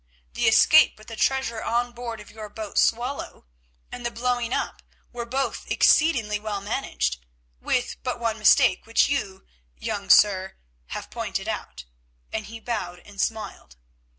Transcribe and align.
The 0.33 0.47
escape 0.47 0.97
with 0.97 1.09
the 1.09 1.15
treasure 1.15 1.61
on 1.63 1.91
board 1.91 2.19
of 2.19 2.31
your 2.31 2.49
boat 2.49 2.79
Swallow, 2.79 3.45
and 3.91 4.03
the 4.03 4.09
blowing 4.09 4.51
up, 4.51 4.81
were 5.13 5.27
both 5.27 5.69
exceedingly 5.69 6.39
well 6.39 6.59
managed, 6.59 7.17
with 7.61 7.97
but 8.01 8.19
one 8.19 8.39
mistake 8.39 8.87
which 8.87 9.09
you, 9.09 9.45
young 9.77 10.09
sir, 10.09 10.55
have 10.87 11.11
pointed 11.11 11.47
out," 11.47 11.85
and 12.33 12.47
he 12.47 12.59
bowed 12.59 12.97
and 13.05 13.21
smiled. 13.21 13.75